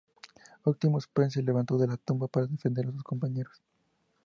[0.63, 3.61] Optimus Prime se levantó de la tumba para defender a sus compañeros.